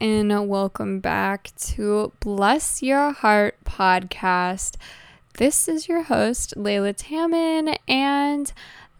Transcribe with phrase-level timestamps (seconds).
[0.00, 4.76] and welcome back to Bless Your Heart podcast.
[5.38, 8.52] This is your host, Layla Tammen, and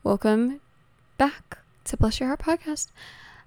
[0.03, 0.61] welcome
[1.19, 2.89] back to Bless Your Heart podcast.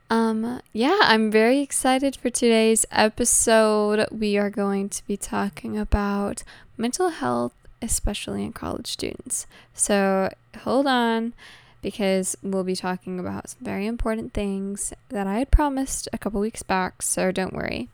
[0.10, 4.08] Um, yeah, I'm very excited for today's episode.
[4.12, 6.44] We are going to be talking about
[6.78, 9.48] mental health, especially in college students.
[9.74, 11.34] So hold on
[11.82, 16.42] because we'll be talking about some very important things that I had promised a couple
[16.42, 17.90] weeks back, so don't worry.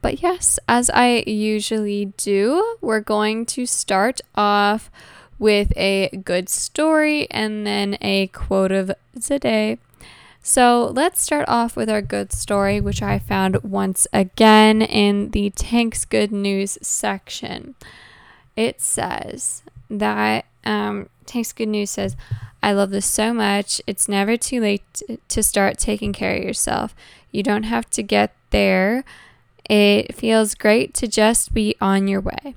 [0.00, 4.90] But yes, as I usually do, we're going to start off
[5.38, 9.78] with a good story and then a quote of the day.
[10.42, 15.50] So let's start off with our good story, which I found once again in the
[15.50, 17.76] Tank's Good News section.
[18.56, 22.16] It says that um, Tank's Good News says,
[22.62, 23.80] I love this so much.
[23.86, 26.94] It's never too late to start taking care of yourself.
[27.32, 29.04] You don't have to get there.
[29.68, 32.54] It feels great to just be on your way.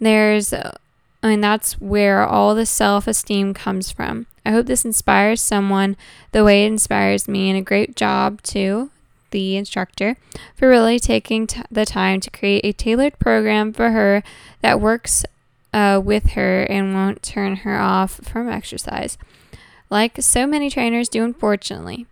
[0.00, 0.76] There's, uh,
[1.22, 4.26] I mean, that's where all the self esteem comes from.
[4.44, 5.96] I hope this inspires someone
[6.32, 8.90] the way it inspires me, and a great job, to
[9.32, 10.16] the instructor,
[10.54, 14.22] for really taking t- the time to create a tailored program for her
[14.60, 15.24] that works
[15.76, 19.18] uh, with her and won't turn her off from exercise.
[19.90, 22.06] Like so many trainers do, unfortunately.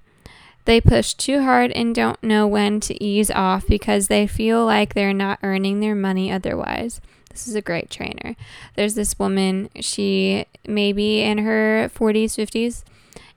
[0.66, 4.92] They push too hard and don't know when to ease off because they feel like
[4.92, 7.00] they're not earning their money otherwise.
[7.30, 8.36] This is a great trainer.
[8.76, 12.84] There's this woman, she may be in her 40s, 50s,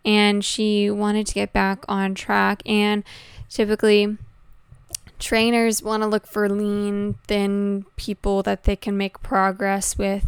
[0.03, 2.61] and she wanted to get back on track.
[2.65, 3.05] And
[3.49, 4.17] typically,
[5.19, 10.27] trainers want to look for lean, thin people that they can make progress with,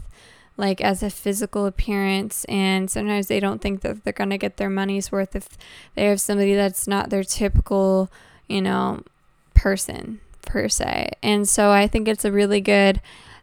[0.58, 2.46] like as a physical appearance.
[2.46, 5.50] And sometimes they don't think that they're going to get their money's worth if
[5.96, 8.10] they have somebody that's not their typical,
[8.48, 9.04] you know,
[9.54, 11.12] person per se.
[11.22, 13.02] And so I think it's a really good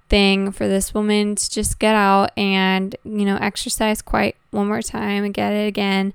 [0.08, 4.82] thing for this woman to just get out and, you know, exercise quite one more
[4.82, 6.12] time and get it again.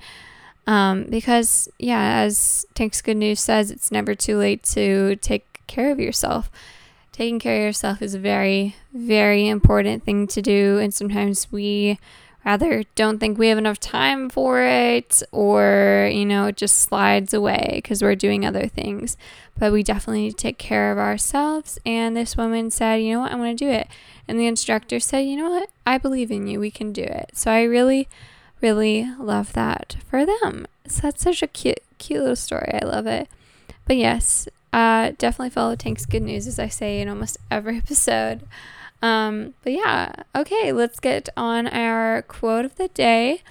[0.68, 5.92] Um, because, yeah, as Tank's Good News says, it's never too late to take care
[5.92, 6.52] of yourself.
[7.12, 10.78] Taking care of yourself is a very, very important thing to do.
[10.78, 12.00] And sometimes we
[12.46, 17.34] rather don't think we have enough time for it or, you know, it just slides
[17.34, 19.18] away because we're doing other things.
[19.60, 21.78] But we definitely need to take care of ourselves.
[21.86, 23.88] And this woman said, you know what, I want to do it.
[24.28, 26.60] And the instructor said, you know what, I believe in you.
[26.60, 27.32] We can do it.
[27.34, 28.08] So I really
[28.62, 30.68] really love that for them.
[30.88, 32.72] So that's such a cute, cute little story.
[32.74, 33.28] I love it.
[33.86, 38.42] But yes, uh, definitely follow Tank's Good News, as I say in almost every episode.
[39.02, 43.42] Um, but yeah, okay, let's get on our quote of the day.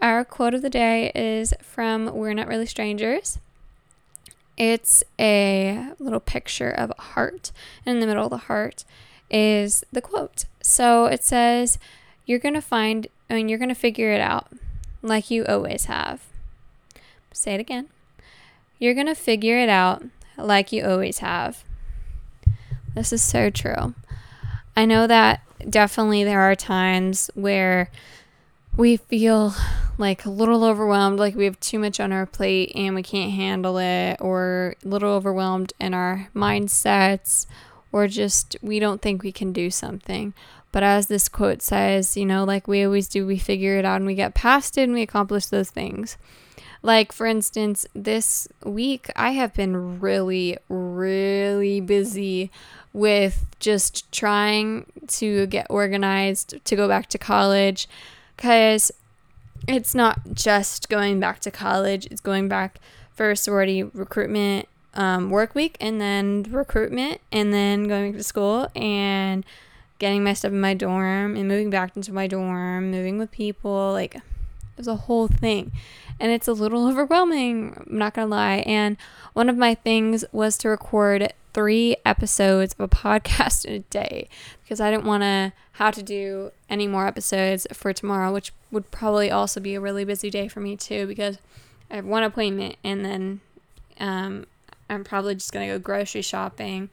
[0.00, 3.38] Our quote of the day is from We're Not Really Strangers.
[4.56, 7.52] It's a little picture of a heart.
[7.84, 8.84] And in the middle of the heart
[9.30, 10.46] is the quote.
[10.62, 11.78] So it says,
[12.26, 14.48] You're going to find and you're going to figure it out
[15.02, 16.22] like you always have.
[17.32, 17.88] Say it again.
[18.78, 20.02] You're going to figure it out
[20.36, 21.64] like you always have.
[22.94, 23.94] This is so true.
[24.76, 27.90] I know that definitely there are times where
[28.76, 29.54] we feel
[29.98, 33.32] like a little overwhelmed, like we have too much on our plate and we can't
[33.32, 37.46] handle it, or a little overwhelmed in our mindsets,
[37.90, 40.32] or just we don't think we can do something.
[40.70, 43.96] But as this quote says, you know, like we always do, we figure it out
[43.96, 46.16] and we get past it and we accomplish those things.
[46.82, 52.50] Like, for instance, this week I have been really, really busy
[52.92, 57.88] with just trying to get organized to go back to college
[58.36, 58.92] because
[59.66, 62.78] it's not just going back to college, it's going back
[63.12, 68.68] for sorority recruitment um, work week and then recruitment and then going back to school
[68.74, 69.44] and
[69.98, 73.92] getting my stuff in my dorm and moving back into my dorm, moving with people.
[73.92, 74.22] Like, it
[74.76, 75.72] was a whole thing.
[76.20, 78.58] And it's a little overwhelming, I'm not gonna lie.
[78.66, 78.96] And
[79.32, 84.28] one of my things was to record three episodes of a podcast in a day
[84.62, 88.90] because I didn't want to have to do any more episodes for tomorrow, which would
[88.90, 91.38] probably also be a really busy day for me too because
[91.90, 93.40] I have one appointment and then
[93.98, 94.46] um,
[94.90, 96.90] I'm probably just gonna go grocery shopping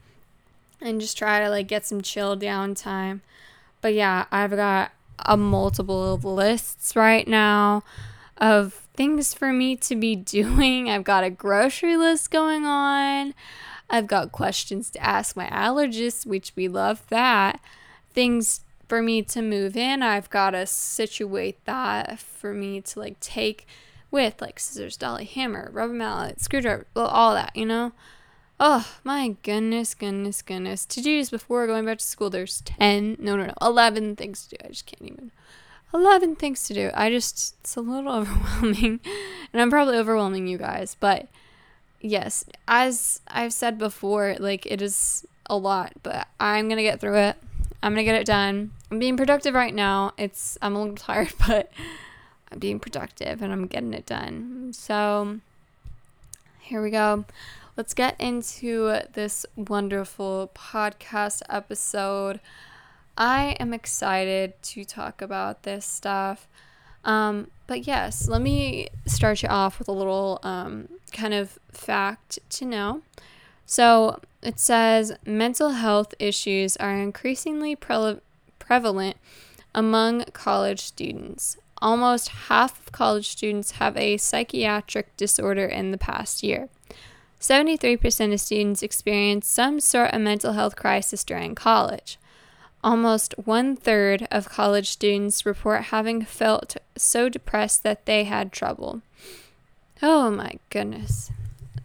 [0.81, 3.21] and just try to like get some chill downtime.
[3.81, 7.83] But yeah, I've got a multiple of lists right now
[8.37, 10.89] of things for me to be doing.
[10.89, 13.33] I've got a grocery list going on.
[13.89, 17.59] I've got questions to ask my allergist, which we love that.
[18.11, 20.01] Things for me to move in.
[20.01, 23.67] I've got to situate that for me to like take
[24.11, 27.91] with like scissors, dolly, hammer, rubber mallet, screwdriver, all that, you know?
[28.57, 30.85] Oh my goodness, goodness, goodness.
[30.85, 34.55] To do's before going back to school, there's 10, no, no, no, 11 things to
[34.55, 34.65] do.
[34.65, 35.31] I just can't even.
[35.93, 36.89] 11 things to do.
[36.93, 39.01] I just, it's a little overwhelming.
[39.51, 40.95] And I'm probably overwhelming you guys.
[40.97, 41.27] But
[41.99, 47.01] yes, as I've said before, like it is a lot, but I'm going to get
[47.01, 47.35] through it.
[47.83, 48.71] I'm going to get it done.
[48.89, 50.13] I'm being productive right now.
[50.17, 51.73] It's, I'm a little tired, but
[52.53, 54.71] I'm being productive and I'm getting it done.
[54.71, 55.41] So
[56.61, 57.25] here we go
[57.77, 62.39] let's get into this wonderful podcast episode.
[63.17, 66.47] I am excited to talk about this stuff.
[67.03, 72.39] Um, but yes, let me start you off with a little um, kind of fact
[72.49, 73.01] to know.
[73.65, 78.19] So it says mental health issues are increasingly pre-
[78.59, 79.17] prevalent
[79.73, 81.57] among college students.
[81.81, 86.69] Almost half of college students have a psychiatric disorder in the past year.
[87.47, 92.17] 73% of students experience some sort of mental health crisis during college.
[92.83, 99.01] Almost one third of college students report having felt so depressed that they had trouble.
[100.01, 101.31] Oh my goodness.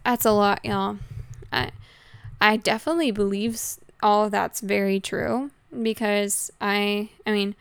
[0.03, 0.97] That's a lot, y'all.
[1.53, 1.71] I,
[2.39, 3.59] I definitely believe
[4.01, 7.55] all that's very true because I, I mean,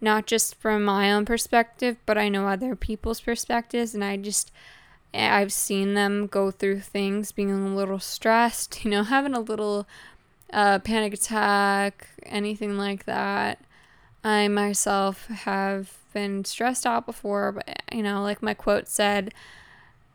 [0.00, 4.52] not just from my own perspective, but I know other people's perspectives, and I just,
[5.14, 9.86] I've seen them go through things, being a little stressed, you know, having a little
[10.52, 13.60] uh, panic attack, anything like that.
[14.24, 19.32] I myself have been stressed out before, but you know, like my quote said,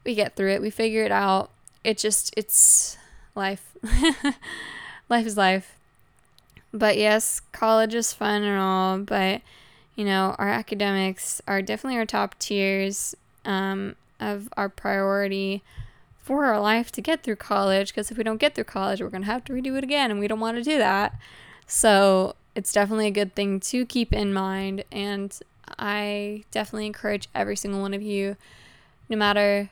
[0.04, 1.50] we get through it, we figure it out.
[1.84, 2.98] It just, it's
[3.36, 3.76] life.
[5.10, 5.76] life is life.
[6.74, 9.42] But yes, college is fun and all, but
[9.96, 13.16] you know, our academics are definitely our top tiers.
[13.46, 13.96] Um,
[14.32, 15.64] of our priority
[16.20, 19.10] for our life to get through college because if we don't get through college, we're
[19.10, 21.20] going to have to redo it again and we don't want to do that.
[21.68, 25.38] So, it's definitely a good thing to keep in mind and
[25.80, 28.38] I definitely encourage every single one of you
[29.10, 29.70] no matter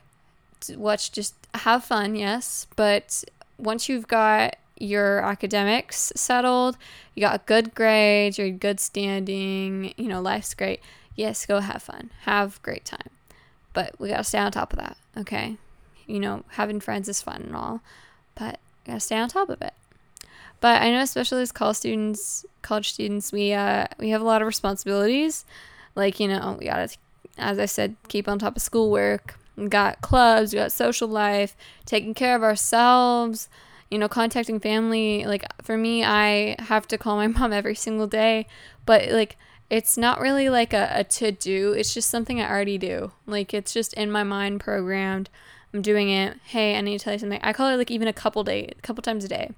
[0.76, 3.24] what just have fun, yes, but
[3.58, 6.76] once you've got your academics settled,
[7.14, 10.80] you got good grades, you're good standing, you know, life's great.
[11.14, 12.10] Yes, go have fun.
[12.22, 13.10] Have great time.
[13.72, 15.56] But we gotta stay on top of that, okay?
[16.06, 17.80] You know, having friends is fun and all,
[18.34, 19.74] but gotta stay on top of it.
[20.60, 24.42] But I know, especially as college students, college students, we uh we have a lot
[24.42, 25.44] of responsibilities.
[25.94, 26.96] Like you know, we gotta,
[27.36, 29.38] as I said, keep on top of schoolwork.
[29.56, 33.48] We got clubs, we got social life, taking care of ourselves.
[33.90, 35.24] You know, contacting family.
[35.26, 38.46] Like for me, I have to call my mom every single day,
[38.86, 39.36] but like
[39.72, 43.12] it's not really like a, a to do, it's just something I already do.
[43.24, 45.30] Like it's just in my mind programmed.
[45.72, 46.36] I'm doing it.
[46.44, 47.40] Hey, I need to tell you something.
[47.42, 49.52] I call her like even a couple day, a couple times a day.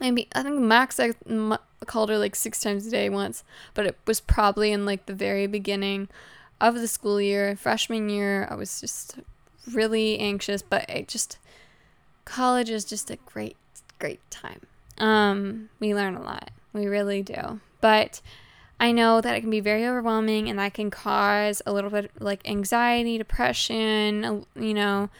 [0.00, 3.44] Maybe I think max I m- called her like six times a day once,
[3.74, 6.08] but it was probably in like the very beginning
[6.58, 8.48] of the school year, freshman year.
[8.50, 9.18] I was just
[9.70, 11.36] really anxious, but it just
[12.24, 13.58] college is just a great,
[13.98, 14.62] great time.
[14.96, 16.50] Um, we learn a lot.
[16.72, 17.60] We really do.
[17.82, 18.22] But
[18.80, 22.10] I know that it can be very overwhelming and that can cause a little bit
[22.20, 25.10] like anxiety, depression, you know,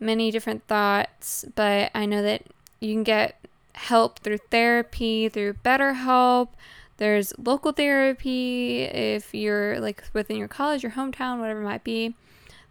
[0.00, 1.44] many different thoughts.
[1.54, 2.42] But I know that
[2.80, 3.38] you can get
[3.74, 6.48] help through therapy, through BetterHelp.
[6.96, 12.16] There's local therapy if you're like within your college, your hometown, whatever it might be.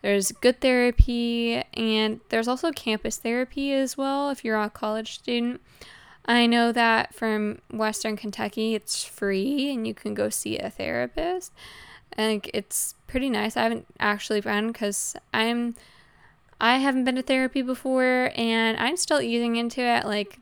[0.01, 5.62] There's good therapy, and there's also campus therapy as well if you're a college student.
[6.25, 11.53] I know that from Western Kentucky, it's free and you can go see a therapist.
[12.13, 13.55] And it's pretty nice.
[13.55, 15.75] I haven't actually been because I'm
[16.60, 20.05] I haven't been to therapy before and I'm still easing into it.
[20.05, 20.39] Like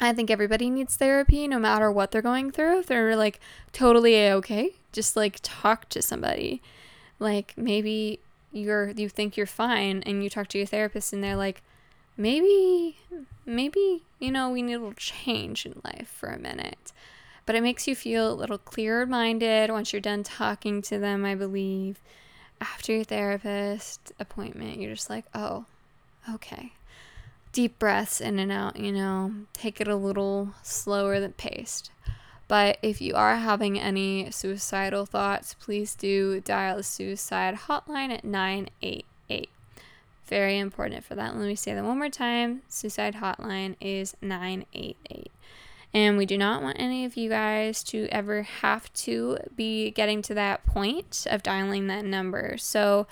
[0.00, 2.80] I think everybody needs therapy no matter what they're going through.
[2.80, 3.40] If they're like
[3.72, 6.62] totally okay, just like talk to somebody.
[7.18, 8.20] Like maybe
[8.52, 11.62] you're you think you're fine and you talk to your therapist and they're like
[12.16, 12.96] maybe
[13.46, 16.92] maybe you know we need a little change in life for a minute.
[17.46, 21.24] But it makes you feel a little clearer minded once you're done talking to them
[21.24, 21.98] i believe.
[22.60, 25.66] After your therapist appointment you're just like oh
[26.32, 26.72] okay.
[27.52, 31.90] Deep breaths in and out you know take it a little slower than paced.
[32.46, 38.24] But if you are having any suicidal thoughts please do dial the suicide hotline at
[38.24, 39.06] 988
[40.26, 41.36] very important for that.
[41.36, 42.62] Let me say that one more time.
[42.68, 45.30] Suicide hotline is 988.
[45.92, 50.22] And we do not want any of you guys to ever have to be getting
[50.22, 52.56] to that point of dialing that number.
[52.58, 53.06] So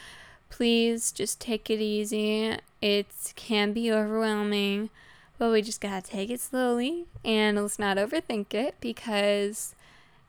[0.50, 2.57] please just take it easy.
[2.81, 4.90] It can be overwhelming,
[5.38, 9.76] but we just gotta take it slowly and let's not overthink it because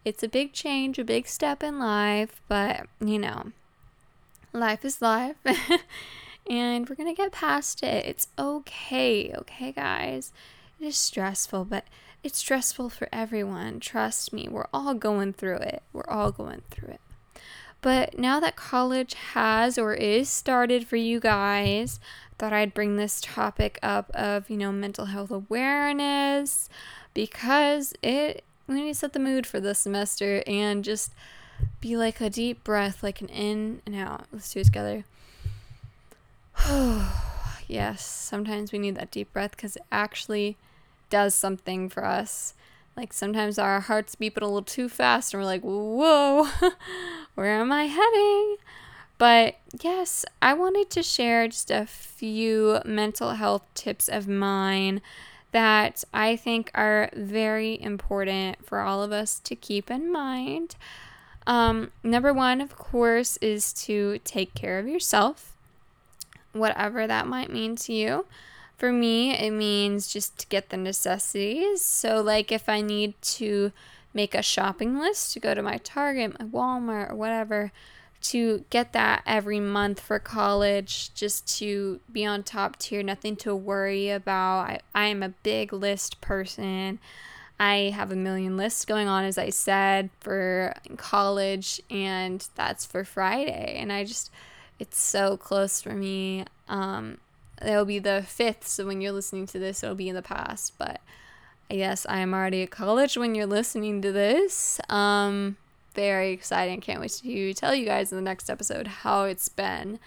[0.05, 3.51] it's a big change, a big step in life, but you know,
[4.53, 5.37] life is life.
[6.49, 8.05] and we're gonna get past it.
[8.05, 10.31] It's okay, okay, guys?
[10.79, 11.85] It is stressful, but
[12.23, 13.79] it's stressful for everyone.
[13.79, 15.83] Trust me, we're all going through it.
[15.91, 17.01] We're all going through it.
[17.81, 21.99] But now that college has or is started for you guys,
[22.37, 26.69] thought I'd bring this topic up of, you know, mental health awareness
[27.13, 31.13] because it we need to set the mood for this semester and just
[31.81, 34.27] be like a deep breath, like an in and out.
[34.31, 35.03] Let's do it together.
[37.67, 40.57] yes, sometimes we need that deep breath because it actually
[41.09, 42.53] does something for us.
[42.95, 46.47] Like sometimes our hearts beep it a little too fast and we're like, whoa,
[47.35, 48.57] where am I heading?
[49.17, 55.01] But yes, I wanted to share just a few mental health tips of mine
[55.51, 60.75] that I think are very important for all of us to keep in mind.
[61.45, 65.52] Um, number one, of course, is to take care of yourself,
[66.53, 68.25] whatever that might mean to you.
[68.77, 71.81] For me, it means just to get the necessities.
[71.83, 73.71] So, like if I need to
[74.13, 77.71] make a shopping list to go to my Target, my Walmart, or whatever,
[78.21, 83.55] to get that every month for college, just to be on top tier, nothing to
[83.55, 84.59] worry about.
[84.59, 86.99] I, I am a big list person.
[87.59, 93.03] I have a million lists going on, as I said, for college, and that's for
[93.03, 93.75] Friday.
[93.77, 94.31] And I just,
[94.79, 96.45] it's so close for me.
[96.67, 97.17] Um,
[97.61, 100.73] it'll be the fifth, so when you're listening to this, it'll be in the past.
[100.77, 101.01] But
[101.69, 104.79] I guess I am already at college when you're listening to this.
[104.89, 105.57] Um,
[105.95, 106.81] very exciting.
[106.81, 109.99] Can't wait to tell you guys in the next episode how it's been.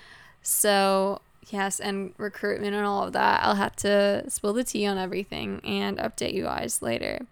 [0.43, 3.41] So, yes, and recruitment and all of that.
[3.43, 7.27] I'll have to spill the tea on everything and update you guys later.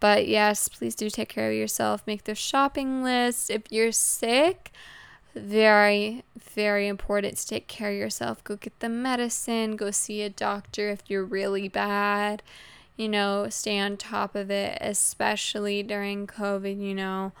[0.00, 2.02] But yes, please do take care of yourself.
[2.06, 3.50] Make the shopping list.
[3.50, 4.72] If you're sick,
[5.34, 8.42] very, very important to take care of yourself.
[8.44, 9.76] Go get the medicine.
[9.76, 12.42] Go see a doctor if you're really bad.
[12.96, 16.78] You know, stay on top of it, especially during COVID.
[16.78, 17.32] You know,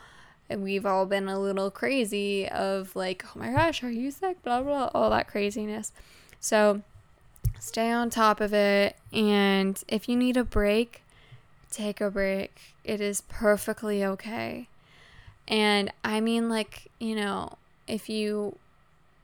[0.50, 4.42] we've all been a little crazy of like, oh my gosh, are you sick?
[4.42, 5.92] Blah, blah, all that craziness.
[6.40, 6.82] So
[7.60, 8.96] stay on top of it.
[9.12, 11.02] And if you need a break,
[11.70, 12.74] take a break.
[12.84, 14.68] It is perfectly okay.
[15.46, 17.58] And I mean, like, you know,
[17.92, 18.56] if you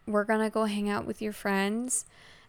[0.06, 2.04] were going to go hang out with your friends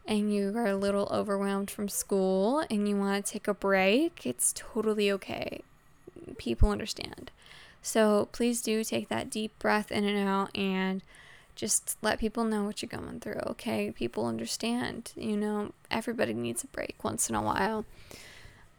[0.05, 4.25] and you are a little overwhelmed from school and you want to take a break,
[4.25, 5.61] it's totally okay.
[6.37, 7.31] People understand.
[7.81, 11.01] So please do take that deep breath in and out and
[11.55, 13.91] just let people know what you're going through, okay?
[13.91, 15.13] People understand.
[15.15, 17.85] You know, everybody needs a break once in a while.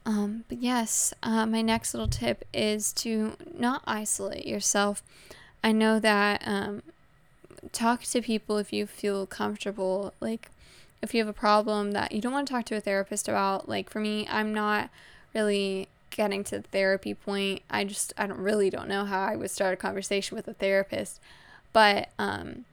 [0.05, 5.03] Um, but yes, uh, my next little tip is to not isolate yourself.
[5.65, 6.83] I know that um,
[7.73, 10.13] talk to people if you feel comfortable.
[10.21, 10.51] Like,
[11.03, 13.69] if you have a problem that you don't want to talk to a therapist about,
[13.69, 14.91] like for me, I'm not
[15.35, 17.63] really getting to the therapy point.
[17.71, 20.55] I just I don't really don't know how I would start a conversation with a
[20.55, 21.21] therapist.
[21.73, 22.65] But um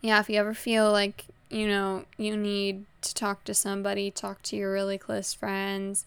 [0.00, 4.42] yeah, if you ever feel like, you know, you need to talk to somebody, talk
[4.44, 6.06] to your really close friends,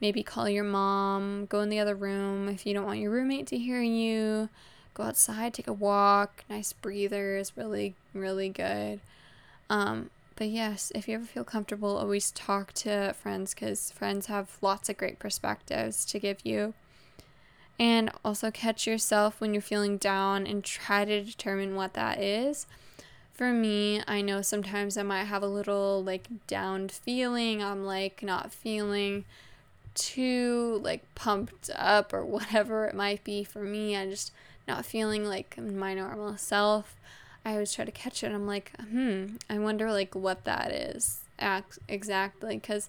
[0.00, 3.46] maybe call your mom, go in the other room if you don't want your roommate
[3.46, 4.50] to hear you.
[4.94, 6.44] Go outside, take a walk.
[6.48, 9.00] Nice breather is really really good.
[9.68, 14.56] Um but yes, if you ever feel comfortable, always talk to friends because friends have
[14.62, 16.72] lots of great perspectives to give you.
[17.78, 22.66] And also catch yourself when you're feeling down and try to determine what that is.
[23.34, 27.62] For me, I know sometimes I might have a little like downed feeling.
[27.62, 29.26] I'm like not feeling
[29.94, 33.94] too like pumped up or whatever it might be for me.
[33.94, 34.32] I'm just
[34.70, 36.96] not feeling like my normal self.
[37.44, 38.32] I always try to catch it.
[38.32, 41.20] I'm like, hmm, I wonder like what that is
[41.88, 42.88] exactly because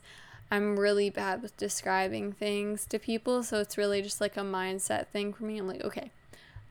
[0.52, 3.44] I'm really bad with describing things to people.
[3.44, 5.58] So it's really just like a mindset thing for me.
[5.58, 6.12] I'm like, okay,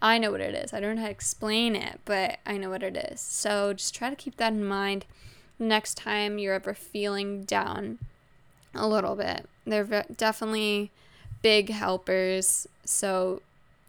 [0.02, 0.72] I know what it is.
[0.72, 3.20] I don't know how to explain it, but I know what it is.
[3.20, 5.06] So just try to keep that in mind
[5.58, 7.98] next time you're ever feeling down
[8.74, 9.48] a little bit.
[9.66, 10.90] They're definitely
[11.42, 12.66] big helpers.
[12.84, 13.40] So,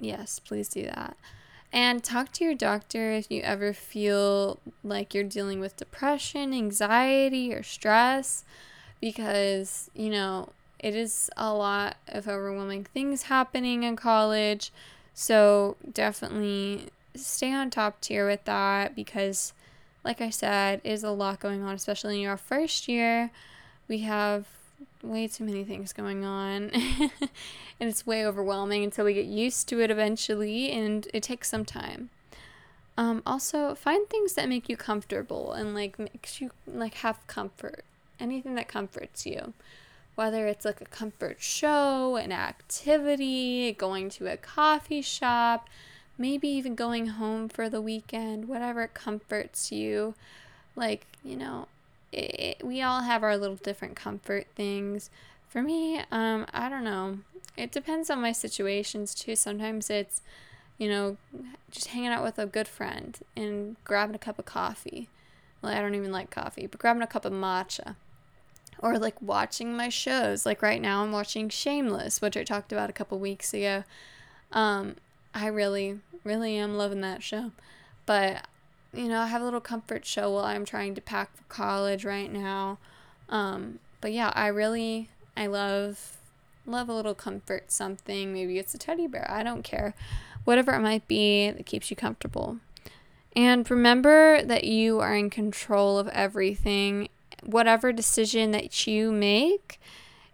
[0.01, 1.15] yes, please do that.
[1.71, 7.53] And talk to your doctor if you ever feel like you're dealing with depression, anxiety,
[7.53, 8.43] or stress,
[8.99, 14.73] because, you know, it is a lot of overwhelming things happening in college.
[15.13, 19.53] So definitely stay on top tier with that because,
[20.03, 23.31] like I said, is a lot going on, especially in your first year.
[23.87, 24.47] We have
[25.03, 26.71] way too many things going on.
[27.81, 31.65] And it's way overwhelming until we get used to it eventually and it takes some
[31.65, 32.11] time.
[32.95, 37.83] Um, also find things that make you comfortable and like makes you like have comfort.
[38.19, 39.53] Anything that comforts you.
[40.13, 45.67] Whether it's like a comfort show an activity going to a coffee shop
[46.19, 50.13] maybe even going home for the weekend whatever comforts you.
[50.75, 51.67] Like you know
[52.11, 55.09] it, we all have our little different comfort things.
[55.47, 57.19] For me, um, I don't know.
[57.57, 59.35] It depends on my situations too.
[59.35, 60.21] Sometimes it's,
[60.77, 61.17] you know,
[61.69, 65.09] just hanging out with a good friend and grabbing a cup of coffee.
[65.61, 67.95] Well, I don't even like coffee, but grabbing a cup of matcha.
[68.79, 70.45] Or like watching my shows.
[70.45, 73.83] Like right now, I'm watching Shameless, which I talked about a couple weeks ago.
[74.51, 74.95] Um,
[75.35, 77.51] I really, really am loving that show.
[78.05, 78.47] But
[78.93, 82.03] you know, I have a little comfort show while I'm trying to pack for college
[82.03, 82.77] right now.
[83.29, 86.17] Um, but yeah, I really, I love,
[86.65, 88.33] love a little comfort something.
[88.33, 89.29] Maybe it's a teddy bear.
[89.29, 89.93] I don't care.
[90.43, 92.57] Whatever it might be that keeps you comfortable.
[93.35, 97.07] And remember that you are in control of everything.
[97.43, 99.79] Whatever decision that you make,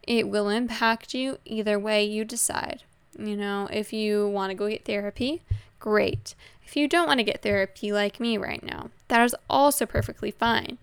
[0.04, 2.84] it will impact you either way you decide.
[3.20, 5.42] You know, if you want to go get therapy,
[5.80, 6.34] great.
[6.67, 10.31] If you don't want to get therapy like me right now, that is also perfectly
[10.31, 10.77] fine.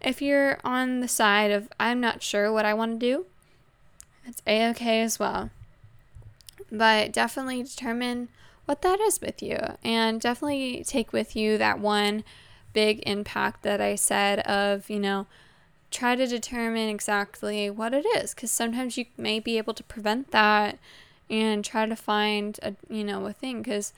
[0.00, 3.26] If you're on the side of, I'm not sure what I want to do,
[4.24, 5.50] it's a okay as well.
[6.70, 8.28] But definitely determine
[8.66, 12.22] what that is with you and definitely take with you that one
[12.72, 15.26] big impact that I said of, you know,
[15.90, 20.30] try to determine exactly what it is because sometimes you may be able to prevent
[20.30, 20.78] that
[21.28, 23.92] and try to find a you know a thing because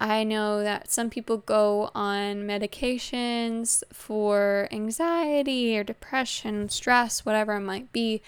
[0.00, 7.60] I know that some people go on medications for anxiety or depression, stress, whatever it
[7.60, 8.22] might be,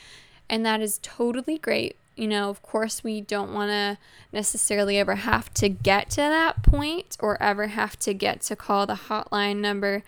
[0.50, 1.96] and that is totally great.
[2.14, 3.96] You know, of course, we don't want to
[4.32, 8.86] necessarily ever have to get to that point or ever have to get to call
[8.86, 10.02] the hotline number,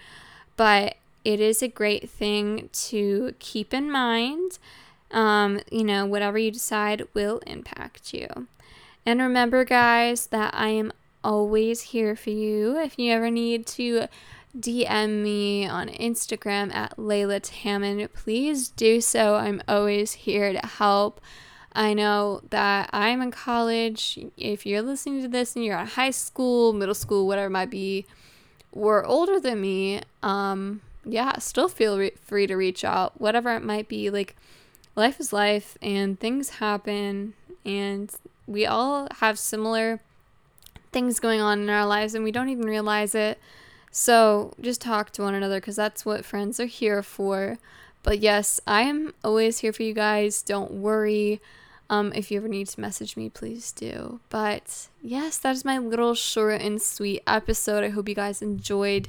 [0.59, 4.59] but it is a great thing to keep in mind.
[5.11, 8.49] Um, you know, whatever you decide will impact you.
[9.07, 10.93] And remember, guys, that I am
[11.25, 12.79] always here for you.
[12.79, 14.07] If you ever need to
[14.57, 19.35] DM me on Instagram at Layla Tammen, please do so.
[19.37, 21.21] I'm always here to help.
[21.73, 24.19] I know that I'm in college.
[24.37, 27.71] If you're listening to this and you're at high school, middle school, whatever it might
[27.71, 28.07] be,
[28.71, 33.65] or older than me, um, yeah, still feel re- free to reach out, whatever it
[33.65, 34.09] might be.
[34.09, 34.37] Like,
[34.95, 37.35] life is life, and things happen,
[37.65, 38.15] and
[38.47, 40.01] we all have similar
[40.95, 43.39] things going on in our lives and we don't even realize it.
[43.91, 47.59] So just talk to one another because that's what friends are here for.
[48.03, 50.41] But yes, I am always here for you guys.
[50.41, 51.41] Don't worry.
[51.91, 54.21] Um, if you ever need to message me, please do.
[54.31, 57.85] But yes, that is my little short and sweet episode.
[57.85, 59.09] I hope you guys enjoyed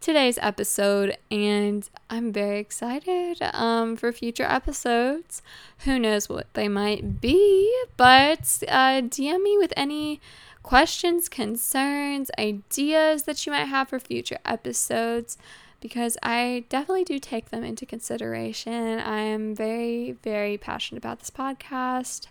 [0.00, 5.42] today's episode, and I'm very excited um, for future episodes.
[5.78, 10.20] Who knows what they might be, but uh, DM me with any
[10.66, 15.38] questions, concerns, ideas that you might have for future episodes
[15.80, 18.98] because I definitely do take them into consideration.
[18.98, 22.26] I am very, very passionate about this podcast.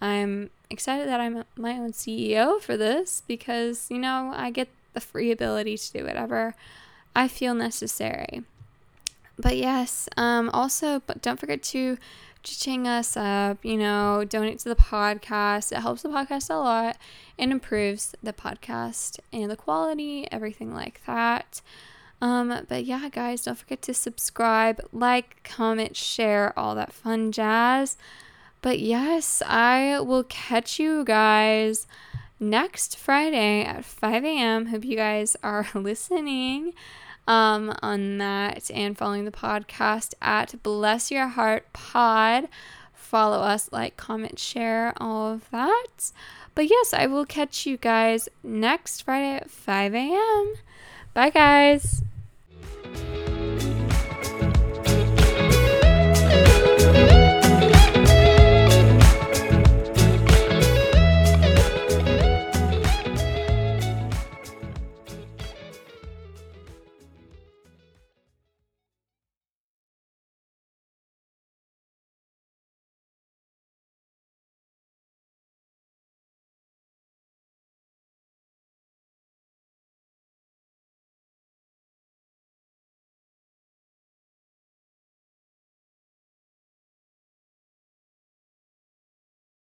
[0.00, 5.00] I'm excited that I'm my own CEO for this because, you know, I get the
[5.02, 6.54] free ability to do whatever
[7.14, 8.44] I feel necessary.
[9.38, 11.98] But yes, um, also, but don't forget to
[12.44, 15.72] ching us up, you know, donate to the podcast.
[15.72, 16.96] It helps the podcast a lot
[17.38, 21.60] and improves the podcast and the quality, everything like that.
[22.20, 27.96] Um, but yeah, guys, don't forget to subscribe, like, comment, share, all that fun jazz.
[28.62, 31.86] But yes, I will catch you guys
[32.40, 34.66] next Friday at 5 a.m.
[34.66, 36.72] Hope you guys are listening
[37.26, 42.48] um, on that and following the podcast at Bless Your Heart Pod.
[42.92, 46.12] Follow us, like, comment, share, all of that.
[46.54, 50.54] But yes, I will catch you guys next Friday at 5 a.m.
[51.12, 52.02] Bye, guys.